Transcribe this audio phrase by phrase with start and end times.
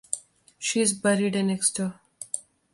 [0.57, 1.99] She is buried in Exeter.